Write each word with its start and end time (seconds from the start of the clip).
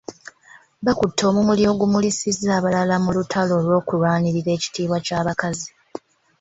Bakutte 0.85 1.21
omumuli 1.29 1.63
ogumulisiza 1.71 2.49
abalala 2.57 2.95
mu 3.03 3.09
lutalo 3.15 3.51
olw’okulwanirira 3.59 4.49
ekitiibwa 4.57 4.97
ky’abakazi. 5.05 5.69